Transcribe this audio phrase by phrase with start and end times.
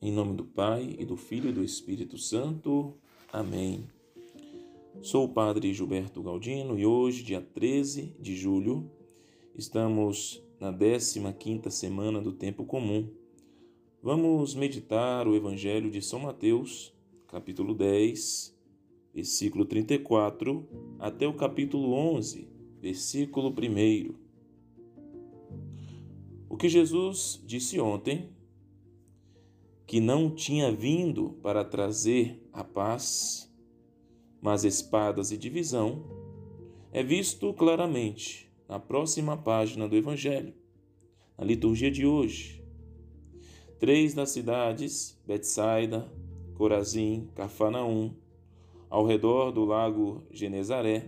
[0.00, 2.94] Em nome do Pai e do Filho e do Espírito Santo.
[3.32, 3.84] Amém.
[5.02, 8.88] Sou o Padre Gilberto Galdino e hoje, dia 13 de julho,
[9.56, 13.08] estamos na 15ª semana do tempo comum.
[14.00, 16.94] Vamos meditar o Evangelho de São Mateus,
[17.26, 18.56] capítulo 10,
[19.12, 20.64] versículo 34,
[21.00, 22.48] até o capítulo 11,
[22.80, 24.14] versículo 1.
[26.48, 28.37] O que Jesus disse ontem
[29.88, 33.50] que não tinha vindo para trazer a paz,
[34.38, 36.04] mas espadas e divisão,
[36.92, 40.52] é visto claramente na próxima página do Evangelho,
[41.38, 42.62] na liturgia de hoje.
[43.78, 46.06] Três das cidades, Betsaida,
[46.54, 48.14] Corazim, Cafarnaum,
[48.90, 51.06] ao redor do lago Genezaré,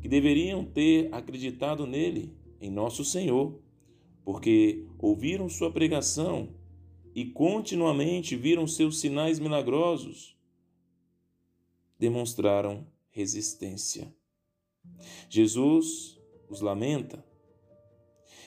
[0.00, 3.60] que deveriam ter acreditado nele, em nosso Senhor,
[4.24, 6.58] porque ouviram sua pregação
[7.14, 10.36] e continuamente viram seus sinais milagrosos,
[11.98, 14.14] demonstraram resistência.
[15.28, 17.24] Jesus os lamenta.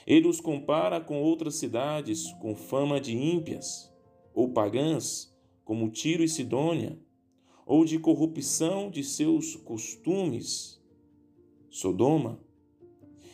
[0.05, 3.91] Ele os compara com outras cidades com fama de ímpias
[4.33, 6.99] ou pagãs, como Tiro e Sidônia,
[7.65, 10.81] ou de corrupção de seus costumes,
[11.69, 12.39] Sodoma,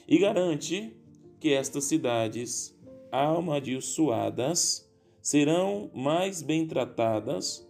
[0.08, 0.94] e garante
[1.40, 2.78] que estas cidades
[3.12, 4.89] amaldiçoadas
[5.30, 7.64] serão mais bem tratadas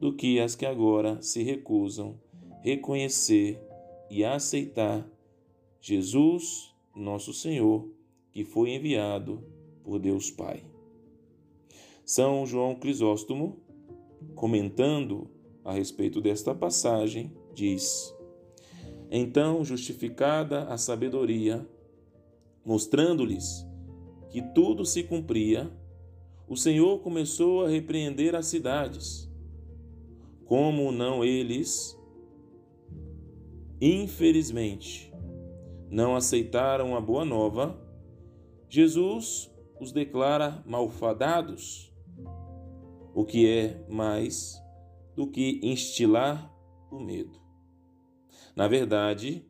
[0.00, 2.18] do que as que agora se recusam
[2.62, 3.60] reconhecer
[4.08, 5.06] e aceitar
[5.82, 7.86] Jesus, nosso Senhor,
[8.30, 9.44] que foi enviado
[9.84, 10.64] por Deus Pai.
[12.06, 13.58] São João Crisóstomo,
[14.34, 15.28] comentando
[15.62, 18.16] a respeito desta passagem, diz:
[19.10, 21.68] Então, justificada a sabedoria,
[22.64, 23.66] mostrando-lhes
[24.30, 25.70] que tudo se cumpria,
[26.48, 29.30] o Senhor começou a repreender as cidades.
[30.44, 31.98] Como não eles,
[33.80, 35.12] infelizmente,
[35.90, 37.80] não aceitaram a boa nova,
[38.68, 39.50] Jesus
[39.80, 41.92] os declara malfadados,
[43.14, 44.62] o que é mais
[45.14, 46.52] do que instilar
[46.90, 47.40] o medo.
[48.54, 49.46] Na verdade,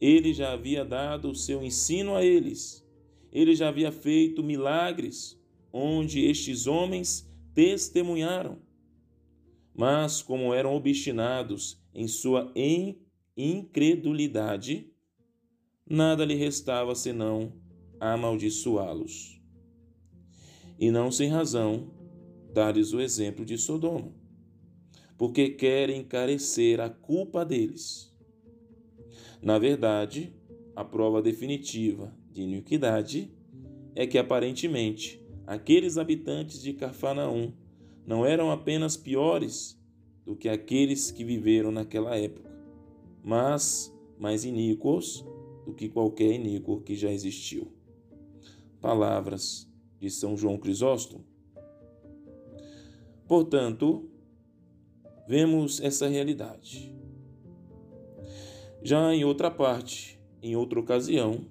[0.00, 2.86] ele já havia dado o seu ensino a eles,
[3.32, 5.37] ele já havia feito milagres
[5.72, 8.58] onde estes homens testemunharam.
[9.74, 12.52] Mas, como eram obstinados em sua
[13.36, 14.92] incredulidade,
[15.88, 17.52] nada lhe restava senão
[18.00, 19.40] amaldiçoá-los.
[20.78, 21.90] E não sem razão,
[22.52, 24.12] dar-lhes o exemplo de Sodoma,
[25.16, 28.12] porque querem encarecer a culpa deles.
[29.42, 30.32] Na verdade,
[30.74, 33.32] a prova definitiva de iniquidade
[33.94, 37.54] é que aparentemente aqueles habitantes de Cafarnaum
[38.06, 39.80] não eram apenas piores
[40.22, 42.54] do que aqueles que viveram naquela época,
[43.24, 45.24] mas mais iníquos
[45.64, 47.72] do que qualquer iníquo que já existiu.
[48.78, 49.66] Palavras
[49.98, 51.24] de São João Crisóstomo.
[53.26, 54.06] Portanto,
[55.26, 56.94] vemos essa realidade.
[58.82, 61.46] Já em outra parte, em outra ocasião,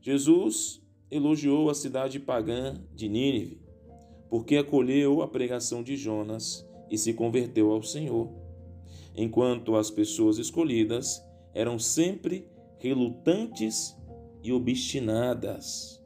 [0.00, 0.83] Jesus
[1.16, 3.62] elogiou a cidade pagã de Nínive,
[4.28, 8.32] porque acolheu a pregação de Jonas e se converteu ao Senhor,
[9.14, 11.22] enquanto as pessoas escolhidas
[11.54, 12.48] eram sempre
[12.78, 13.96] relutantes
[14.42, 16.02] e obstinadas.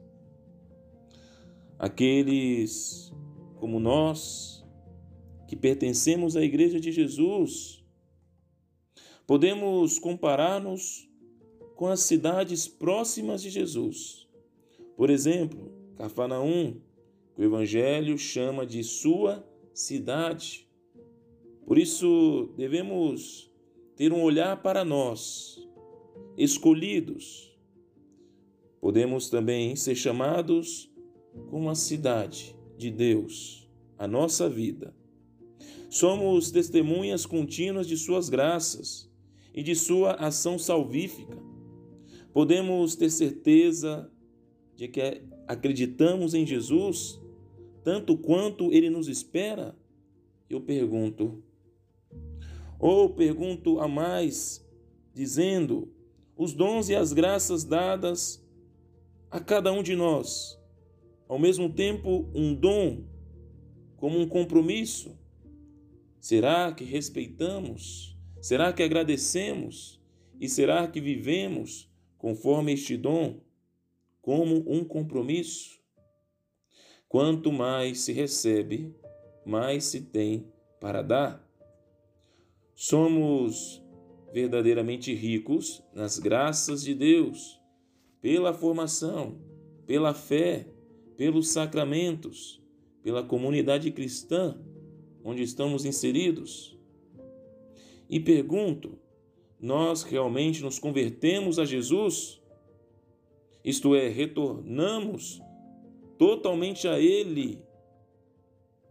[1.79, 3.11] Aqueles
[3.55, 4.63] como nós,
[5.47, 7.83] que pertencemos à Igreja de Jesus,
[9.25, 11.09] podemos comparar-nos
[11.75, 14.28] com as cidades próximas de Jesus
[14.99, 16.75] por exemplo, Cafarnaum,
[17.33, 20.67] que o Evangelho chama de sua cidade.
[21.65, 23.49] Por isso, devemos
[23.95, 25.57] ter um olhar para nós,
[26.37, 27.57] escolhidos.
[28.81, 30.93] Podemos também ser chamados
[31.49, 34.93] como a cidade de Deus, a nossa vida.
[35.89, 39.09] Somos testemunhas contínuas de Suas graças
[39.53, 41.41] e de Sua ação salvífica.
[42.33, 44.11] Podemos ter certeza
[44.79, 47.19] de que acreditamos em Jesus
[47.83, 49.75] tanto quanto ele nos espera?
[50.49, 51.43] Eu pergunto.
[52.79, 54.65] Ou pergunto a mais,
[55.13, 55.93] dizendo:
[56.33, 58.41] os dons e as graças dadas
[59.29, 60.57] a cada um de nós,
[61.27, 63.03] ao mesmo tempo um dom,
[63.97, 65.11] como um compromisso?
[66.21, 68.17] Será que respeitamos?
[68.41, 70.01] Será que agradecemos?
[70.39, 73.41] E será que vivemos conforme este dom?
[74.21, 75.79] Como um compromisso.
[77.07, 78.95] Quanto mais se recebe,
[79.45, 81.47] mais se tem para dar.
[82.75, 83.83] Somos
[84.31, 87.59] verdadeiramente ricos nas graças de Deus,
[88.21, 89.39] pela formação,
[89.87, 90.67] pela fé,
[91.17, 92.61] pelos sacramentos,
[93.01, 94.57] pela comunidade cristã
[95.23, 96.77] onde estamos inseridos.
[98.09, 98.97] E pergunto:
[99.59, 102.41] nós realmente nos convertemos a Jesus?
[103.63, 105.41] Isto é, retornamos
[106.17, 107.61] totalmente a Ele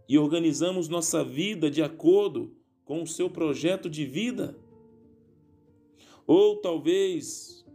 [0.09, 4.59] e organizamos nossa vida de acordo com o seu projeto de vida?
[6.26, 7.67] Ou talvez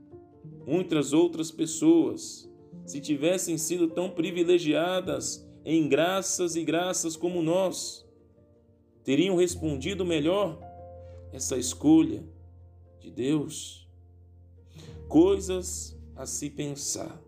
[0.65, 2.49] muitas outras pessoas,
[2.85, 8.05] se tivessem sido tão privilegiadas em graças e graças como nós,
[9.03, 10.59] teriam respondido melhor
[11.31, 12.23] essa escolha
[12.99, 13.87] de Deus?
[15.07, 17.21] Coisas a se pensar.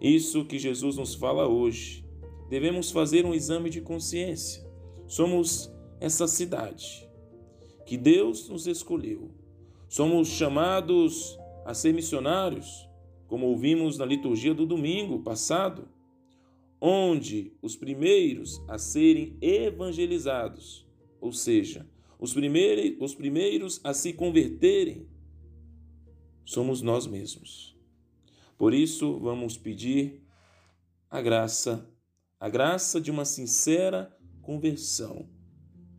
[0.00, 2.04] Isso que Jesus nos fala hoje.
[2.48, 4.64] Devemos fazer um exame de consciência.
[5.06, 7.08] Somos essa cidade
[7.86, 9.30] que Deus nos escolheu
[9.94, 12.88] Somos chamados a ser missionários,
[13.28, 15.88] como ouvimos na liturgia do domingo passado,
[16.80, 20.84] onde os primeiros a serem evangelizados,
[21.20, 21.88] ou seja,
[22.18, 25.06] os primeiros, os primeiros a se converterem,
[26.44, 27.73] somos nós mesmos.
[28.64, 30.22] Por isso, vamos pedir
[31.10, 31.86] a graça,
[32.40, 35.28] a graça de uma sincera conversão,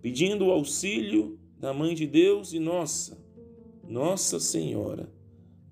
[0.02, 3.24] pedindo o auxílio da Mãe de Deus e nossa
[3.88, 5.14] nossa Senhora,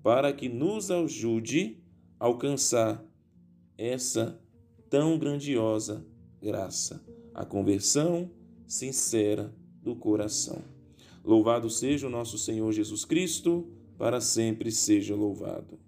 [0.04, 1.82] para que nos ajude
[2.20, 3.04] a alcançar
[3.76, 4.40] essa
[4.88, 6.06] tão grandiosa
[6.40, 7.04] graça,
[7.34, 8.30] a conversão
[8.68, 9.52] sincera
[9.82, 10.62] do coração.
[11.24, 13.66] Louvado seja o nosso Senhor Jesus Cristo,
[13.98, 15.83] para sempre seja louvado.